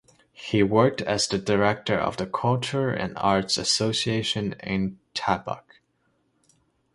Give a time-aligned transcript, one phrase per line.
[0.33, 5.77] He worked as the director of the Culture and Arts Association in Tabuk.